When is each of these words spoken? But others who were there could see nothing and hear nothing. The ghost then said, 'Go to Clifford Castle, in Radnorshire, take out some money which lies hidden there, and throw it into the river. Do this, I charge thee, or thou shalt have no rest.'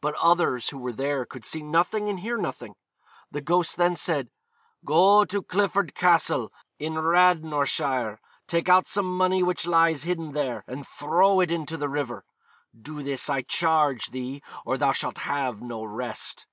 But 0.00 0.14
others 0.14 0.70
who 0.70 0.78
were 0.78 0.94
there 0.94 1.26
could 1.26 1.44
see 1.44 1.60
nothing 1.62 2.08
and 2.08 2.20
hear 2.20 2.38
nothing. 2.38 2.76
The 3.30 3.42
ghost 3.42 3.76
then 3.76 3.94
said, 3.94 4.30
'Go 4.86 5.26
to 5.26 5.42
Clifford 5.42 5.94
Castle, 5.94 6.50
in 6.78 6.94
Radnorshire, 6.94 8.20
take 8.46 8.70
out 8.70 8.86
some 8.86 9.14
money 9.18 9.42
which 9.42 9.66
lies 9.66 10.04
hidden 10.04 10.32
there, 10.32 10.64
and 10.66 10.88
throw 10.88 11.40
it 11.40 11.50
into 11.50 11.76
the 11.76 11.90
river. 11.90 12.24
Do 12.74 13.02
this, 13.02 13.28
I 13.28 13.42
charge 13.42 14.12
thee, 14.12 14.42
or 14.64 14.78
thou 14.78 14.92
shalt 14.92 15.18
have 15.28 15.60
no 15.60 15.84
rest.' 15.84 16.46